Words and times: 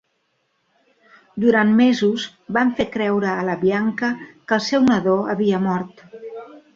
Durant 1.43 1.75
mesos 1.81 2.23
van 2.57 2.71
fer 2.79 2.87
creure 2.95 3.29
a 3.33 3.43
la 3.49 3.57
Bianca 3.65 4.09
que 4.31 4.57
el 4.61 4.65
seu 4.69 4.87
nadó 4.89 5.15
havia 5.35 5.61
mort. 5.67 6.03